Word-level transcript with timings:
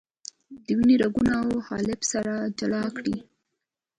د 0.65 0.67
وینې 0.77 0.95
رګونه 1.03 1.33
او 1.43 1.49
حالب 1.67 2.01
سره 2.11 2.33
جلا 2.59 2.83
کړئ. 2.97 3.15